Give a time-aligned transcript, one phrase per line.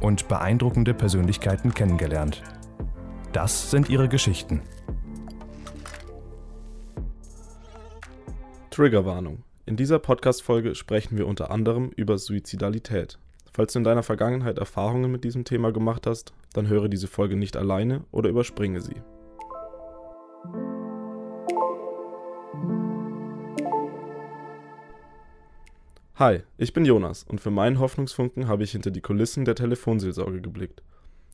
[0.00, 2.42] und beeindruckende Persönlichkeiten kennengelernt.
[3.32, 4.62] Das sind ihre Geschichten.
[8.70, 9.44] Triggerwarnung.
[9.66, 13.18] In dieser Podcast-Folge sprechen wir unter anderem über Suizidalität.
[13.52, 17.36] Falls du in deiner Vergangenheit Erfahrungen mit diesem Thema gemacht hast, dann höre diese Folge
[17.36, 18.96] nicht alleine oder überspringe sie.
[26.16, 30.40] Hi, ich bin Jonas und für meinen Hoffnungsfunken habe ich hinter die Kulissen der Telefonseelsorge
[30.40, 30.80] geblickt.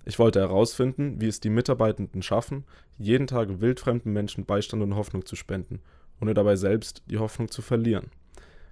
[0.06, 2.64] Ich wollte herausfinden, wie es die Mitarbeitenden schaffen,
[2.96, 5.80] jeden Tag wildfremden Menschen Beistand und Hoffnung zu spenden,
[6.22, 8.10] ohne dabei selbst die Hoffnung zu verlieren.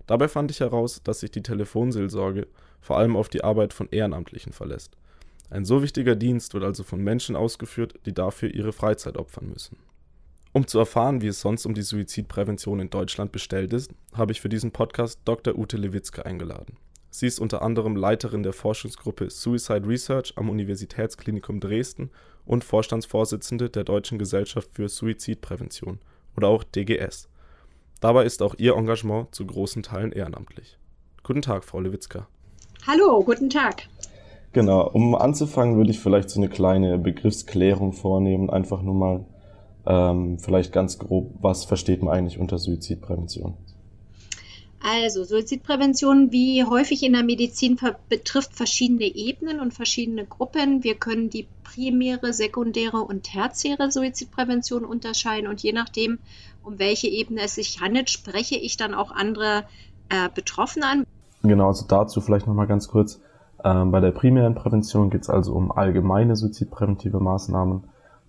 [0.07, 2.47] Dabei fand ich heraus, dass sich die Telefonseelsorge
[2.81, 4.97] vor allem auf die Arbeit von Ehrenamtlichen verlässt.
[5.51, 9.77] Ein so wichtiger Dienst wird also von Menschen ausgeführt, die dafür ihre Freizeit opfern müssen.
[10.53, 14.41] Um zu erfahren, wie es sonst um die Suizidprävention in Deutschland bestellt ist, habe ich
[14.41, 15.59] für diesen Podcast Dr.
[15.59, 16.79] Ute Lewitzke eingeladen.
[17.11, 22.11] Sie ist unter anderem Leiterin der Forschungsgruppe Suicide Research am Universitätsklinikum Dresden
[22.47, 25.99] und Vorstandsvorsitzende der Deutschen Gesellschaft für Suizidprävention
[26.37, 27.29] oder auch DGS.
[28.01, 30.79] Dabei ist auch ihr Engagement zu großen Teilen ehrenamtlich.
[31.25, 32.27] Guten Tag, Frau Lewitzka.
[32.87, 33.89] Hallo, guten Tag.
[34.53, 39.27] Genau, um anzufangen, würde ich vielleicht so eine kleine Begriffsklärung vornehmen, einfach nur mal
[39.89, 43.55] ähm, vielleicht ganz grob, was versteht man eigentlich unter Suizidprävention?
[44.81, 47.79] Also Suizidprävention, wie häufig in der Medizin,
[48.09, 50.85] betrifft verschiedene Ebenen und verschiedene Gruppen.
[50.85, 56.19] Wir können die primäre, sekundäre und tertiäre Suizidprävention unterscheiden und je nachdem,
[56.63, 59.65] um welche Ebene es sich handelt, spreche ich dann auch andere
[60.11, 61.07] äh, Betroffene an.
[61.43, 63.21] Genau, also dazu vielleicht nochmal ganz kurz.
[63.65, 67.85] Ähm, bei der primären Prävention geht es also um allgemeine suizidpräventive Maßnahmen.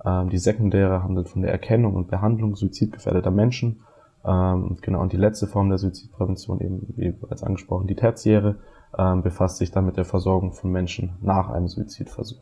[0.09, 3.81] Ähm, die sekundäre handelt von der Erkennung und Behandlung suizidgefährdeter Menschen.
[4.25, 8.57] Ähm, genau, und die letzte Form der Suizidprävention, eben wie bereits angesprochen, die tertiäre,
[8.97, 12.41] ähm, befasst sich dann mit der Versorgung von Menschen nach einem Suizidversuch.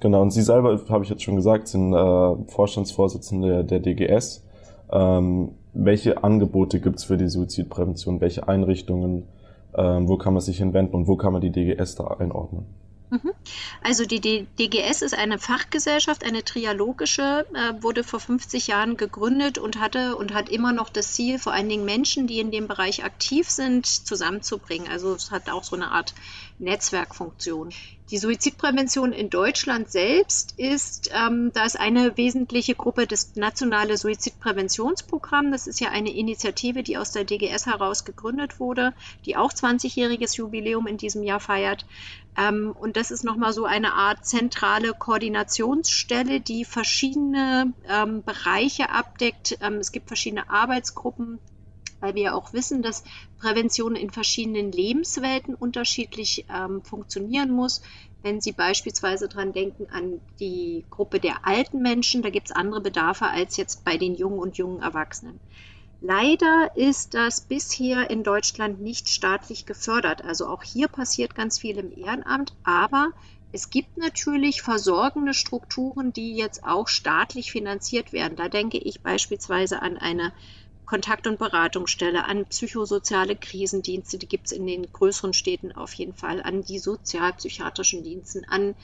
[0.00, 4.44] Genau, und Sie selber, habe ich jetzt schon gesagt, sind äh, Vorstandsvorsitzende der DGS.
[5.78, 8.20] Welche Angebote gibt es für die Suizidprävention?
[8.20, 9.24] Welche Einrichtungen?
[9.72, 12.66] Wo kann man sich hinwenden und wo kann man die DGS da einordnen?
[13.08, 13.32] Mhm.
[13.82, 19.78] Also die DGS ist eine Fachgesellschaft, eine trialogische, äh, wurde vor 50 Jahren gegründet und
[19.78, 23.04] hatte und hat immer noch das Ziel, vor allen Dingen Menschen, die in dem Bereich
[23.04, 24.88] aktiv sind, zusammenzubringen.
[24.88, 26.14] Also es hat auch so eine Art
[26.58, 27.72] Netzwerkfunktion.
[28.10, 35.50] Die Suizidprävention in Deutschland selbst ist, ähm, da ist eine wesentliche Gruppe das nationale Suizidpräventionsprogramm.
[35.50, 38.94] Das ist ja eine Initiative, die aus der DGS heraus gegründet wurde,
[39.24, 41.84] die auch 20-jähriges Jubiläum in diesem Jahr feiert.
[42.36, 49.58] Ähm, und das ist nochmal so eine Art zentrale Koordinationsstelle, die verschiedene ähm, Bereiche abdeckt.
[49.60, 51.40] Ähm, es gibt verschiedene Arbeitsgruppen,
[52.00, 53.04] weil wir auch wissen, dass
[53.38, 57.82] Prävention in verschiedenen Lebenswelten unterschiedlich ähm, funktionieren muss.
[58.22, 62.80] Wenn Sie beispielsweise daran denken an die Gruppe der alten Menschen, da gibt es andere
[62.80, 65.40] Bedarfe als jetzt bei den jungen und jungen Erwachsenen.
[66.00, 70.22] Leider ist das bisher in Deutschland nicht staatlich gefördert.
[70.22, 73.10] Also auch hier passiert ganz viel im Ehrenamt, aber
[73.52, 78.36] es gibt natürlich versorgende Strukturen, die jetzt auch staatlich finanziert werden.
[78.36, 80.34] Da denke ich beispielsweise an eine
[80.86, 86.14] Kontakt- und Beratungsstelle, an psychosoziale Krisendienste, die gibt es in den größeren Städten auf jeden
[86.14, 88.74] Fall, an die sozialpsychiatrischen Diensten, an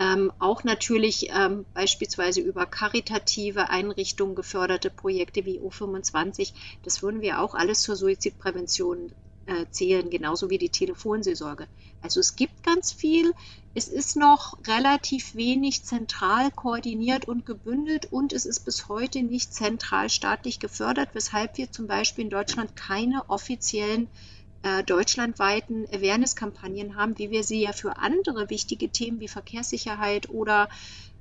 [0.00, 6.52] Ähm, auch natürlich ähm, beispielsweise über karitative Einrichtungen geförderte Projekte wie O25.
[6.82, 9.12] Das würden wir auch alles zur Suizidprävention
[9.46, 11.66] äh, zählen, genauso wie die Telefonseelsorge.
[12.02, 13.32] Also es gibt ganz viel.
[13.74, 19.52] Es ist noch relativ wenig zentral koordiniert und gebündelt und es ist bis heute nicht
[19.52, 24.08] zentral staatlich gefördert, weshalb wir zum Beispiel in Deutschland keine offiziellen
[24.62, 30.68] äh, deutschlandweiten Awareness-Kampagnen haben, wie wir sie ja für andere wichtige Themen wie Verkehrssicherheit oder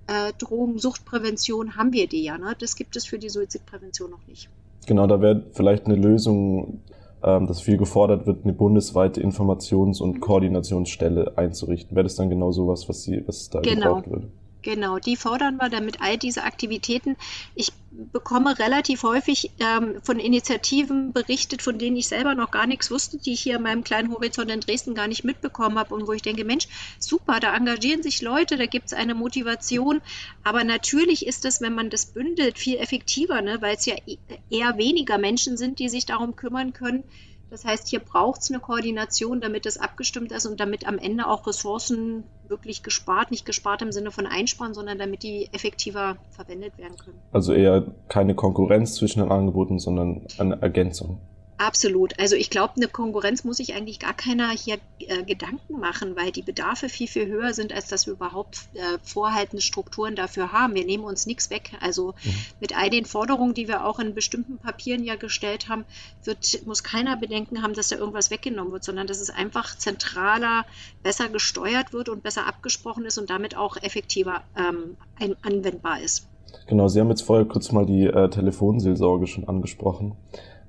[0.08, 2.38] äh, Drogen, Suchtprävention haben wir die ja.
[2.38, 2.56] Ne?
[2.60, 4.50] Das gibt es für die Suizidprävention noch nicht.
[4.86, 6.82] Genau, da wäre vielleicht eine Lösung
[7.24, 11.96] ähm, dass viel gefordert wird, eine bundesweite Informations- und Koordinationsstelle einzurichten.
[11.96, 13.96] Wäre das dann genau so was, was, Sie, was da genau.
[13.96, 14.28] gebraucht würde?
[14.64, 17.18] Genau, die fordern wir, damit all diese Aktivitäten.
[17.54, 22.90] Ich bekomme relativ häufig ähm, von Initiativen berichtet, von denen ich selber noch gar nichts
[22.90, 26.08] wusste, die ich hier in meinem kleinen Horizont in Dresden gar nicht mitbekommen habe und
[26.08, 26.68] wo ich denke, Mensch,
[26.98, 30.02] super, da engagieren sich Leute, da gibt es eine Motivation.
[30.44, 33.62] Aber natürlich ist es, wenn man das bündelt, viel effektiver, ne?
[33.62, 34.18] weil es ja e-,
[34.50, 37.04] eher weniger Menschen sind, die sich darum kümmern können,
[37.54, 41.28] das heißt, hier braucht es eine Koordination, damit es abgestimmt ist und damit am Ende
[41.28, 46.80] auch Ressourcen wirklich gespart, nicht gespart im Sinne von einsparen, sondern damit die effektiver verwendet
[46.80, 47.20] werden können.
[47.32, 51.20] Also eher keine Konkurrenz zwischen den Angeboten, sondern eine Ergänzung.
[51.58, 52.20] Absolut.
[52.20, 56.32] Also ich glaube, eine Konkurrenz muss sich eigentlich gar keiner hier äh, Gedanken machen, weil
[56.32, 60.74] die Bedarfe viel, viel höher sind, als dass wir überhaupt äh, vorhaltende Strukturen dafür haben.
[60.74, 61.72] Wir nehmen uns nichts weg.
[61.80, 62.36] Also mhm.
[62.60, 65.86] mit all den Forderungen, die wir auch in bestimmten Papieren ja gestellt haben,
[66.24, 70.66] wird, muss keiner Bedenken haben, dass da irgendwas weggenommen wird, sondern dass es einfach zentraler,
[71.04, 76.28] besser gesteuert wird und besser abgesprochen ist und damit auch effektiver ähm, ein, anwendbar ist.
[76.68, 80.16] Genau, Sie haben jetzt vorher kurz mal die äh, Telefonseelsorge schon angesprochen.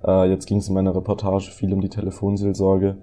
[0.06, 2.96] Äh, jetzt ging es in meiner Reportage viel um die Telefonseelsorge.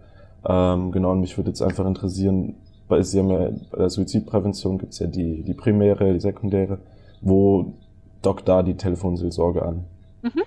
[0.48, 2.56] Ähm, genau, und mich würde jetzt einfach interessieren,
[2.88, 6.80] weil Sie haben ja bei der Suizidprävention gibt es ja die, die primäre, die sekundäre.
[7.22, 7.74] Wo
[8.22, 9.86] dockt da die Telefonseelsorge an?
[10.22, 10.42] Mhm.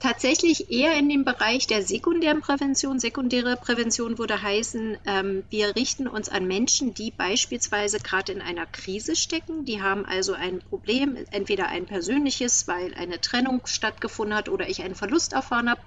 [0.00, 2.98] Tatsächlich eher in dem Bereich der sekundären Prävention.
[2.98, 8.64] Sekundäre Prävention würde heißen, ähm, wir richten uns an Menschen, die beispielsweise gerade in einer
[8.64, 9.66] Krise stecken.
[9.66, 14.82] Die haben also ein Problem, entweder ein persönliches, weil eine Trennung stattgefunden hat oder ich
[14.82, 15.82] einen Verlust erfahren habe,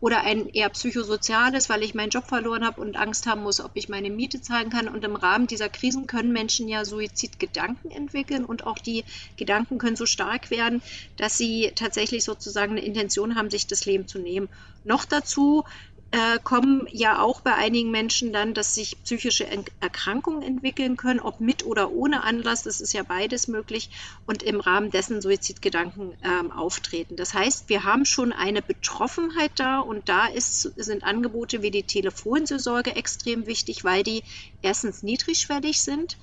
[0.00, 3.72] oder ein eher psychosoziales, weil ich meinen Job verloren habe und Angst haben muss, ob
[3.74, 4.88] ich meine Miete zahlen kann.
[4.88, 9.04] Und im Rahmen dieser Krisen können Menschen ja Suizidgedanken entwickeln und auch die
[9.36, 10.82] Gedanken können so stark werden,
[11.16, 14.48] dass sie tatsächlich sozusagen eine Intention haben, sich das Leben zu nehmen.
[14.84, 15.64] Noch dazu
[16.10, 19.46] äh, kommen ja auch bei einigen Menschen dann, dass sich psychische
[19.80, 23.90] Erkrankungen entwickeln können, ob mit oder ohne Anlass, das ist ja beides möglich,
[24.24, 27.16] und im Rahmen dessen Suizidgedanken ähm, auftreten.
[27.16, 31.82] Das heißt, wir haben schon eine Betroffenheit da und da ist, sind Angebote wie die
[31.82, 34.22] Telefonseelsorge extrem wichtig, weil die
[34.62, 36.16] erstens niedrigschwellig sind.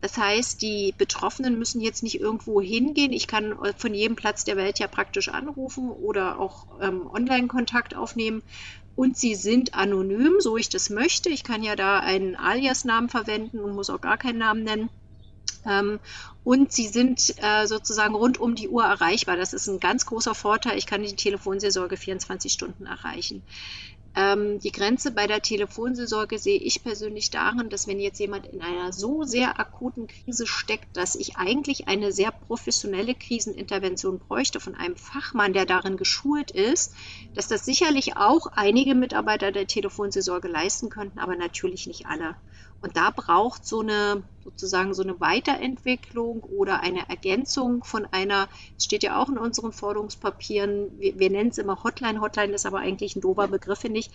[0.00, 3.12] Das heißt, die Betroffenen müssen jetzt nicht irgendwo hingehen.
[3.12, 8.42] Ich kann von jedem Platz der Welt ja praktisch anrufen oder auch ähm, Online-Kontakt aufnehmen.
[8.96, 11.28] Und sie sind anonym, so ich das möchte.
[11.28, 14.90] Ich kann ja da einen Alias-Namen verwenden und muss auch gar keinen Namen nennen.
[15.66, 16.00] Ähm,
[16.44, 19.36] und sie sind äh, sozusagen rund um die Uhr erreichbar.
[19.36, 20.78] Das ist ein ganz großer Vorteil.
[20.78, 23.42] Ich kann die Telefonseelsorge 24 Stunden erreichen.
[24.16, 28.60] Ähm, die Grenze bei der Telefonseelsorge sehe ich persönlich darin, dass wenn jetzt jemand in
[28.60, 34.74] einer so sehr akuten Krise steckt, dass ich eigentlich eine sehr professionelle Krisenintervention bräuchte von
[34.74, 36.92] einem Fachmann, der darin geschult ist,
[37.34, 42.36] dass das sicherlich auch einige Mitarbeiter der Telefonseelsorge leisten könnten, aber natürlich nicht alle.
[42.82, 48.84] Und da braucht so eine sozusagen so eine Weiterentwicklung oder eine Ergänzung von einer, es
[48.84, 52.78] steht ja auch in unseren Forderungspapieren, wir, wir nennen es immer Hotline, Hotline ist aber
[52.78, 54.10] eigentlich ein dober Begriff, finde ich.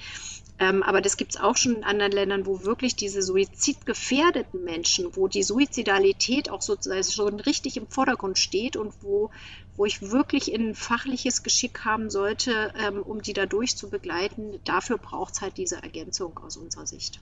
[0.57, 5.15] Ähm, aber das gibt es auch schon in anderen Ländern, wo wirklich diese suizidgefährdeten Menschen,
[5.15, 9.31] wo die Suizidalität auch sozusagen schon richtig im Vordergrund steht und wo,
[9.77, 12.51] wo ich wirklich ein fachliches Geschick haben sollte,
[12.87, 17.19] ähm, um die da durchzubegleiten, dafür braucht es halt diese Ergänzung aus unserer Sicht.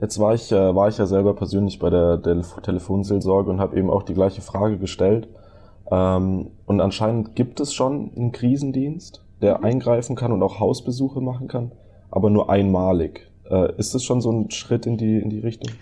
[0.00, 3.76] Jetzt war ich, äh, war ich ja selber persönlich bei der, der Telefonseelsorge und habe
[3.76, 5.28] eben auch die gleiche Frage gestellt.
[5.90, 9.64] Ähm, und anscheinend gibt es schon einen Krisendienst, der mhm.
[9.64, 11.72] eingreifen kann und auch Hausbesuche machen kann,
[12.10, 13.30] aber nur einmalig.
[13.48, 15.74] Äh, ist das schon so ein Schritt in die, in die Richtung?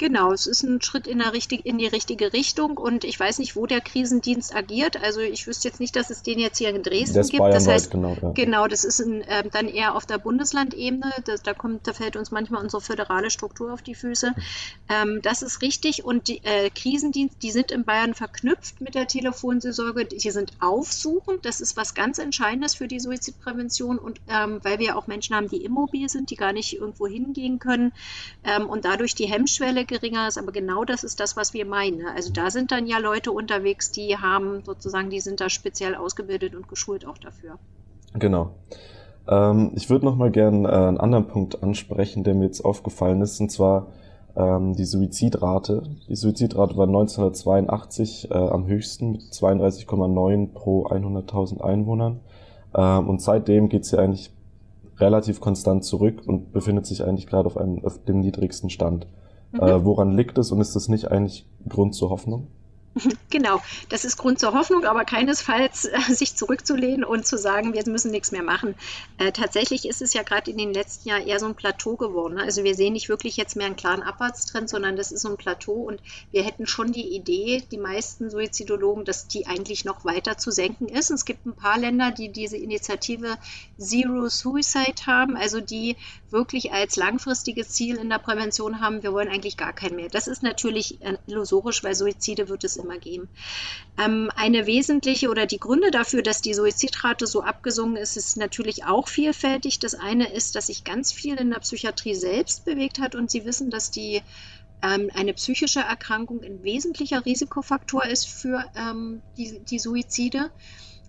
[0.00, 3.38] Genau, es ist ein Schritt in, der richtig, in die richtige Richtung und ich weiß
[3.38, 4.96] nicht, wo der Krisendienst agiert.
[5.02, 7.44] Also ich wüsste jetzt nicht, dass es den jetzt hier in Dresden das gibt.
[7.44, 8.30] Das heißt, genau, ja.
[8.30, 11.12] genau, das ist ein, äh, dann eher auf der Bundeslandebene.
[11.26, 14.32] Das, da kommt, da fällt uns manchmal unsere föderale Struktur auf die Füße.
[14.88, 19.06] Ähm, das ist richtig und die äh, Krisendienst, die sind in Bayern verknüpft mit der
[19.06, 20.06] Telefonseelsorge.
[20.06, 21.44] Die sind aufsuchend.
[21.44, 25.50] Das ist was ganz Entscheidendes für die Suizidprävention und ähm, weil wir auch Menschen haben,
[25.50, 27.92] die immobil sind, die gar nicht irgendwo hingehen können
[28.44, 31.98] ähm, und dadurch die Hemmschwelle geringer ist, aber genau das ist das, was wir meinen.
[31.98, 32.06] Ne?
[32.16, 36.54] Also da sind dann ja Leute unterwegs, die haben sozusagen, die sind da speziell ausgebildet
[36.54, 37.58] und geschult auch dafür.
[38.14, 38.52] Genau.
[39.28, 43.20] Ähm, ich würde noch mal gerne äh, einen anderen Punkt ansprechen, der mir jetzt aufgefallen
[43.20, 43.88] ist, und zwar
[44.36, 45.82] ähm, die Suizidrate.
[46.08, 52.20] Die Suizidrate war 1982 äh, am höchsten mit 32,9 pro 100.000 Einwohnern.
[52.74, 54.32] Ähm, und seitdem geht sie eigentlich
[54.98, 59.06] relativ konstant zurück und befindet sich eigentlich gerade auf, auf dem niedrigsten Stand.
[59.52, 59.60] Mhm.
[59.60, 62.48] Äh, woran liegt es und ist das nicht eigentlich Grund zur Hoffnung?
[63.30, 67.82] Genau, das ist Grund zur Hoffnung, aber keinesfalls äh, sich zurückzulehnen und zu sagen, wir
[67.86, 68.74] müssen nichts mehr machen.
[69.18, 72.34] Äh, tatsächlich ist es ja gerade in den letzten Jahren eher so ein Plateau geworden.
[72.34, 72.42] Ne?
[72.42, 75.36] Also wir sehen nicht wirklich jetzt mehr einen klaren Abwärtstrend, sondern das ist so ein
[75.36, 76.00] Plateau und
[76.32, 80.88] wir hätten schon die Idee, die meisten Suizidologen, dass die eigentlich noch weiter zu senken
[80.88, 81.10] ist.
[81.10, 83.38] Und es gibt ein paar Länder, die diese Initiative
[83.78, 85.96] Zero Suicide haben, also die
[86.30, 90.08] wirklich als langfristiges Ziel in der Prävention haben, wir wollen eigentlich gar keinen mehr.
[90.08, 93.28] Das ist natürlich äh, illusorisch, weil Suizide wird es immer geben.
[93.98, 98.84] Ähm, eine wesentliche oder die Gründe dafür, dass die Suizidrate so abgesungen ist, ist natürlich
[98.84, 99.78] auch vielfältig.
[99.78, 103.44] Das eine ist, dass sich ganz viel in der Psychiatrie selbst bewegt hat und Sie
[103.44, 104.22] wissen, dass die
[104.82, 110.50] ähm, eine psychische Erkrankung ein wesentlicher Risikofaktor ist für ähm, die, die Suizide.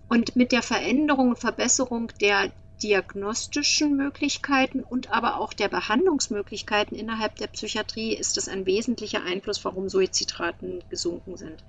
[0.08, 7.36] Und mit der Veränderung und Verbesserung der diagnostischen Möglichkeiten und aber auch der Behandlungsmöglichkeiten innerhalb
[7.36, 11.64] der Psychiatrie ist das ein wesentlicher Einfluss, warum Suizidraten gesunken sind.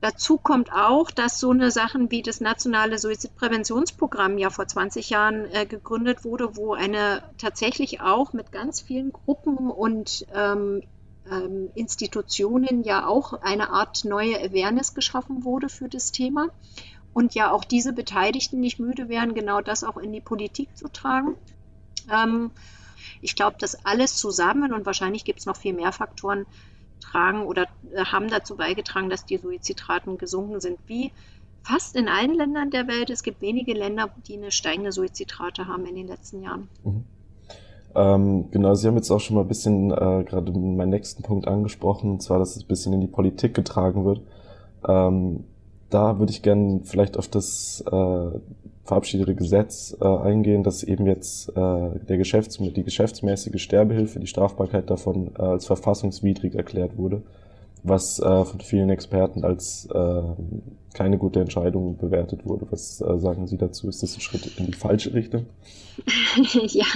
[0.00, 5.44] Dazu kommt auch, dass so eine Sachen wie das nationale Suizidpräventionsprogramm ja vor 20 Jahren
[5.52, 10.82] äh, gegründet wurde, wo eine tatsächlich auch mit ganz vielen Gruppen und ähm,
[11.30, 16.48] ähm, Institutionen ja auch eine Art neue Awareness geschaffen wurde für das Thema
[17.14, 20.88] und ja auch diese Beteiligten nicht müde wären, genau das auch in die Politik zu
[20.88, 21.34] tragen.
[22.10, 22.50] Ähm,
[23.20, 26.46] ich glaube, dass alles zusammen und wahrscheinlich gibt es noch viel mehr Faktoren
[27.00, 31.12] tragen oder äh, haben dazu beigetragen, dass die Suizidraten gesunken sind, wie
[31.62, 33.10] fast in allen Ländern der Welt.
[33.10, 36.68] Es gibt wenige Länder, die eine steigende Suizidrate haben in den letzten Jahren.
[36.84, 37.04] Mhm.
[37.94, 41.46] Ähm, genau, Sie haben jetzt auch schon mal ein bisschen äh, gerade meinen nächsten Punkt
[41.46, 44.22] angesprochen, und zwar, dass es ein bisschen in die Politik getragen wird.
[44.88, 45.44] Ähm,
[45.92, 48.38] da würde ich gerne vielleicht auf das äh,
[48.84, 54.90] verabschiedete Gesetz äh, eingehen, dass eben jetzt äh, der Geschäfts die geschäftsmäßige Sterbehilfe, die Strafbarkeit
[54.90, 57.22] davon äh, als verfassungswidrig erklärt wurde
[57.82, 60.22] was äh, von vielen Experten als äh,
[60.94, 62.66] keine gute Entscheidung bewertet wurde.
[62.70, 63.88] Was äh, sagen Sie dazu?
[63.88, 65.46] Ist das ein Schritt in die falsche Richtung?
[66.52, 66.86] ja,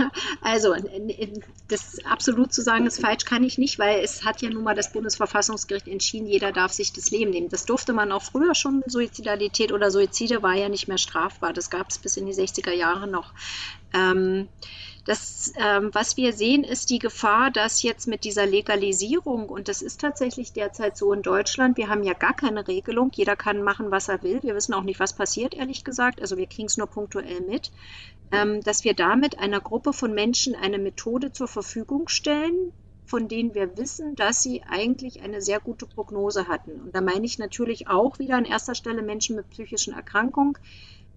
[0.41, 0.75] also
[1.69, 4.75] das absolut zu sagen ist falsch kann ich nicht, weil es hat ja nun mal
[4.75, 7.49] das Bundesverfassungsgericht entschieden, jeder darf sich das Leben nehmen.
[7.49, 8.83] Das durfte man auch früher schon.
[8.87, 11.53] Suizidalität oder Suizide war ja nicht mehr strafbar.
[11.53, 13.33] Das gab es bis in die 60er Jahre noch.
[13.93, 14.49] Ähm,
[15.07, 19.81] das, ähm, was wir sehen, ist die Gefahr, dass jetzt mit dieser Legalisierung, und das
[19.81, 23.93] ist tatsächlich derzeit so in Deutschland, wir haben ja gar keine Regelung, jeder kann machen,
[23.93, 24.43] was er will.
[24.43, 26.21] Wir wissen auch nicht, was passiert, ehrlich gesagt.
[26.21, 27.71] Also wir kriegen es nur punktuell mit,
[28.33, 32.73] ähm, dass wir damit einer Gruppe von Menschen eine Methode zur Verfügung stellen,
[33.05, 36.81] von denen wir wissen, dass sie eigentlich eine sehr gute Prognose hatten.
[36.81, 40.59] Und da meine ich natürlich auch wieder an erster Stelle Menschen mit psychischen Erkrankungen,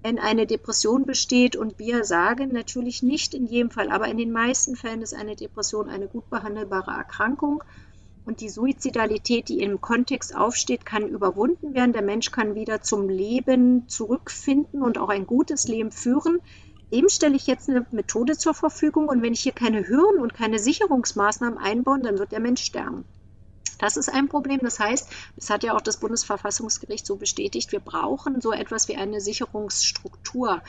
[0.02, 4.32] wenn eine Depression besteht und wir sagen natürlich nicht in jedem Fall, aber in den
[4.32, 7.64] meisten Fällen ist eine Depression eine gut behandelbare Erkrankung
[8.26, 11.94] und die Suizidalität, die im Kontext aufsteht, kann überwunden werden.
[11.94, 16.40] Der Mensch kann wieder zum Leben zurückfinden und auch ein gutes Leben führen.
[16.94, 20.34] Dem stelle ich jetzt eine Methode zur Verfügung und wenn ich hier keine Hürden und
[20.34, 23.04] keine Sicherungsmaßnahmen einbaue, dann wird der Mensch sterben.
[23.80, 24.60] Das ist ein Problem.
[24.62, 28.98] Das heißt, das hat ja auch das Bundesverfassungsgericht so bestätigt, wir brauchen so etwas wie
[28.98, 30.62] eine Sicherungsstruktur.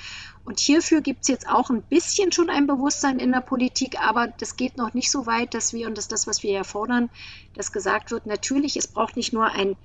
[0.44, 4.28] Und hierfür gibt es jetzt auch ein bisschen schon ein Bewusstsein in der Politik, aber
[4.28, 6.64] das geht noch nicht so weit, dass wir, und das ist das, was wir ja
[6.64, 7.10] fordern,
[7.54, 9.76] dass gesagt wird, natürlich, es braucht nicht nur ein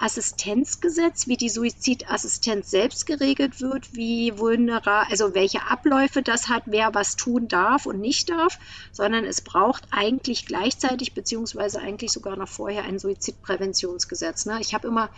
[0.00, 6.94] Assistenzgesetz, wie die Suizidassistenz selbst geregelt wird, wie vulnerar, also welche Abläufe das hat, wer
[6.94, 8.58] was tun darf und nicht darf,
[8.92, 14.46] sondern es braucht eigentlich gleichzeitig beziehungsweise eigentlich sogar noch vorher ein Suizidpräventionsgesetz.
[14.46, 14.58] Ne?
[14.60, 15.10] Ich habe immer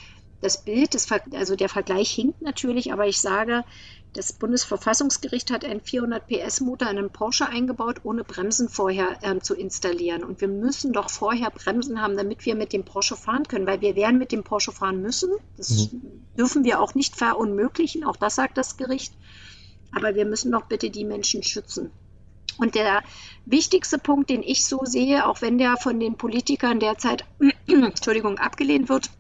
[0.43, 3.65] das Bild, das, also der Vergleich hinkt natürlich, aber ich sage,
[4.13, 9.41] das Bundesverfassungsgericht hat einen 400 PS Motor in einen Porsche eingebaut, ohne Bremsen vorher ähm,
[9.41, 10.25] zu installieren.
[10.25, 13.81] Und wir müssen doch vorher Bremsen haben, damit wir mit dem Porsche fahren können, weil
[13.81, 15.31] wir werden mit dem Porsche fahren müssen.
[15.57, 16.25] Das mhm.
[16.37, 19.15] dürfen wir auch nicht verunmöglichen, auch das sagt das Gericht.
[19.93, 21.91] Aber wir müssen doch bitte die Menschen schützen.
[22.59, 23.03] Und der
[23.47, 27.25] wichtigste Punkt, den ich so sehe, auch wenn der von den Politikern derzeit
[27.67, 29.11] Entschuldigung, abgelehnt wird,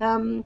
[0.00, 0.44] ähm,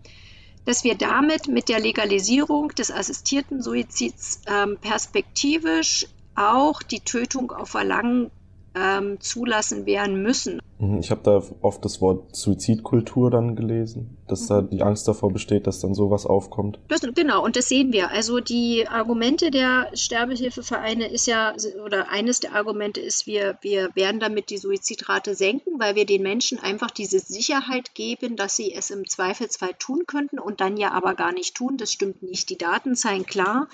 [0.64, 7.70] dass wir damit mit der Legalisierung des assistierten Suizids ähm, perspektivisch auch die Tötung auf
[7.70, 8.30] Verlangen
[8.74, 10.60] ähm, zulassen werden müssen.
[10.78, 15.32] Mhm, ich habe da oft das Wort Suizidkultur dann gelesen, dass da die Angst davor
[15.32, 16.78] besteht, dass dann sowas aufkommt.
[16.88, 18.10] Das, genau, und das sehen wir.
[18.10, 24.20] Also die Argumente der Sterbehilfevereine ist ja, oder eines der Argumente ist, wir, wir werden
[24.20, 28.90] damit die Suizidrate senken, weil wir den Menschen einfach diese Sicherheit geben, dass sie es
[28.90, 31.76] im Zweifelsfall tun könnten und dann ja aber gar nicht tun.
[31.76, 32.48] Das stimmt nicht.
[32.48, 33.68] Die Daten zeigen klar,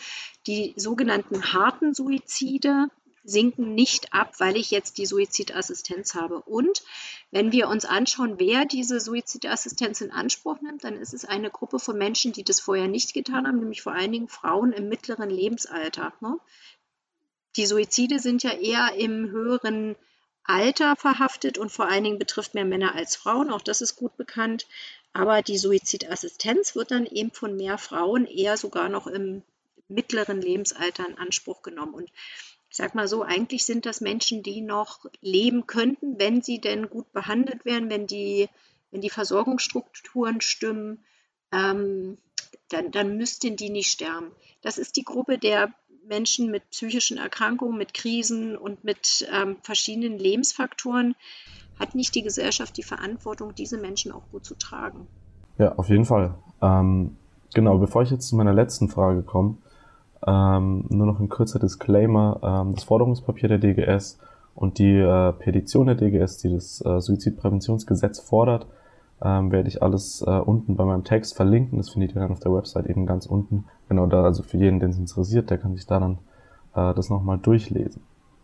[0.46, 2.88] die sogenannten harten Suizide,
[3.26, 6.40] sinken nicht ab, weil ich jetzt die Suizidassistenz habe.
[6.40, 6.82] Und
[7.30, 11.78] wenn wir uns anschauen, wer diese Suizidassistenz in Anspruch nimmt, dann ist es eine Gruppe
[11.78, 15.28] von Menschen, die das vorher nicht getan haben, nämlich vor allen Dingen Frauen im mittleren
[15.28, 16.12] Lebensalter.
[16.20, 16.38] Ne?
[17.56, 19.96] Die Suizide sind ja eher im höheren
[20.44, 23.50] Alter verhaftet und vor allen Dingen betrifft mehr Männer als Frauen.
[23.50, 24.66] Auch das ist gut bekannt.
[25.12, 29.42] Aber die Suizidassistenz wird dann eben von mehr Frauen eher sogar noch im
[29.88, 31.94] mittleren Lebensalter in Anspruch genommen.
[31.94, 32.10] Und
[32.76, 36.90] ich sag mal so, eigentlich sind das Menschen, die noch leben könnten, wenn sie denn
[36.90, 38.50] gut behandelt werden, wenn die,
[38.90, 41.02] wenn die Versorgungsstrukturen stimmen,
[41.52, 42.18] ähm,
[42.68, 44.30] dann, dann müssten die nicht sterben.
[44.60, 45.72] Das ist die Gruppe der
[46.06, 51.14] Menschen mit psychischen Erkrankungen, mit Krisen und mit ähm, verschiedenen Lebensfaktoren.
[51.80, 55.06] Hat nicht die Gesellschaft die Verantwortung, diese Menschen auch gut zu tragen?
[55.56, 56.34] Ja, auf jeden Fall.
[56.60, 57.16] Ähm,
[57.54, 59.56] genau, bevor ich jetzt zu meiner letzten Frage komme,
[60.26, 62.40] ähm, nur noch ein kurzer Disclaimer.
[62.42, 64.18] Ähm, das Forderungspapier der DGS
[64.54, 68.66] und die äh, Petition der DGS, die das äh, Suizidpräventionsgesetz fordert,
[69.22, 71.78] ähm, werde ich alles äh, unten bei meinem Text verlinken.
[71.78, 73.64] Das findet ihr dann auf der Website eben ganz unten.
[73.88, 76.18] Genau da, also für jeden, den es interessiert, der kann sich da dann
[76.74, 78.02] äh, das nochmal durchlesen.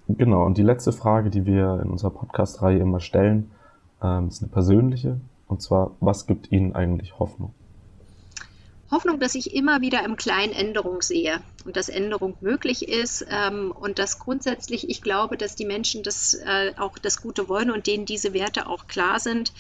[0.09, 3.51] Genau, und die letzte Frage, die wir in unserer Podcast-Reihe immer stellen,
[4.03, 5.21] ähm, ist eine persönliche.
[5.47, 7.55] Und zwar, was gibt Ihnen eigentlich Hoffnung?
[8.93, 13.73] Hoffnung, dass ich immer wieder im Kleinen Änderung sehe und dass Änderung möglich ist ähm,
[13.73, 17.87] und dass grundsätzlich ich glaube, dass die Menschen das äh, auch das Gute wollen und
[17.87, 19.53] denen diese Werte auch klar sind.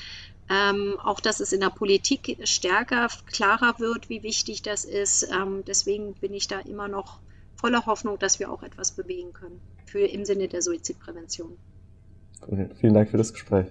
[0.51, 5.29] Ähm, auch dass es in der Politik stärker, klarer wird, wie wichtig das ist.
[5.33, 7.21] Ähm, deswegen bin ich da immer noch
[7.57, 11.57] voller Hoffnung, dass wir auch etwas bewegen können für im Sinne der Suizidprävention.
[12.42, 13.66] Okay, vielen Dank für das Gespräch.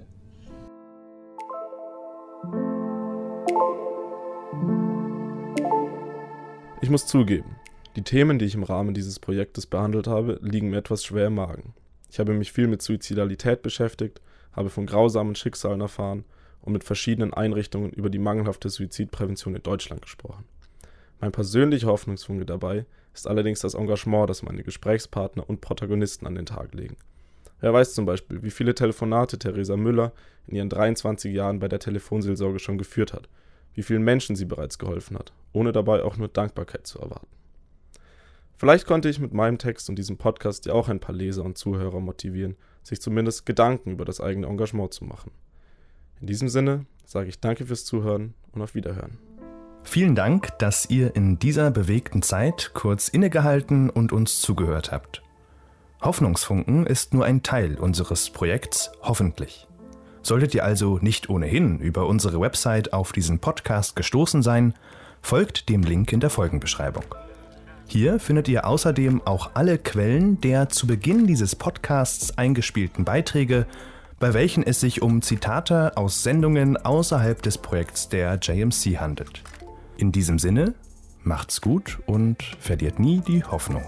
[6.83, 7.57] Ich muss zugeben,
[7.95, 11.35] die Themen, die ich im Rahmen dieses Projektes behandelt habe, liegen mir etwas schwer im
[11.35, 11.75] Magen.
[12.09, 14.19] Ich habe mich viel mit Suizidalität beschäftigt,
[14.51, 16.25] habe von grausamen Schicksalen erfahren
[16.61, 20.43] und mit verschiedenen Einrichtungen über die mangelhafte Suizidprävention in Deutschland gesprochen.
[21.19, 26.47] Mein persönlicher Hoffnungsfunke dabei ist allerdings das Engagement, das meine Gesprächspartner und Protagonisten an den
[26.47, 26.97] Tag legen.
[27.59, 30.13] Wer weiß zum Beispiel, wie viele Telefonate Theresa Müller
[30.47, 33.29] in ihren 23 Jahren bei der Telefonseelsorge schon geführt hat
[33.73, 37.27] wie vielen Menschen sie bereits geholfen hat, ohne dabei auch nur Dankbarkeit zu erwarten.
[38.57, 41.57] Vielleicht konnte ich mit meinem Text und diesem Podcast ja auch ein paar Leser und
[41.57, 45.31] Zuhörer motivieren, sich zumindest Gedanken über das eigene Engagement zu machen.
[46.19, 49.17] In diesem Sinne sage ich danke fürs Zuhören und auf Wiederhören.
[49.83, 55.23] Vielen Dank, dass ihr in dieser bewegten Zeit kurz innegehalten und uns zugehört habt.
[56.01, 59.67] Hoffnungsfunken ist nur ein Teil unseres Projekts Hoffentlich.
[60.23, 64.73] Solltet ihr also nicht ohnehin über unsere Website auf diesen Podcast gestoßen sein,
[65.21, 67.05] folgt dem Link in der Folgenbeschreibung.
[67.87, 73.65] Hier findet ihr außerdem auch alle Quellen der zu Beginn dieses Podcasts eingespielten Beiträge,
[74.19, 79.43] bei welchen es sich um Zitate aus Sendungen außerhalb des Projekts der JMC handelt.
[79.97, 80.75] In diesem Sinne,
[81.23, 83.83] macht's gut und verliert nie die Hoffnung.